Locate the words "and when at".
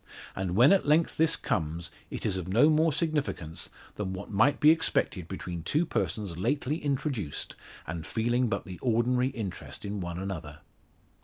0.35-0.87